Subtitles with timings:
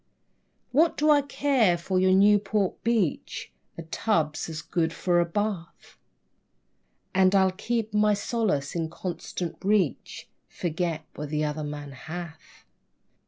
[0.71, 3.51] What do I care for your Newport beach?
[3.77, 5.99] A tub's as good for a bath.
[7.13, 12.65] And I keep my solace in constant reach: "Forget what the other man hath."